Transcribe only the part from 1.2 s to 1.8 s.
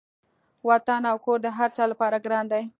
کور د هر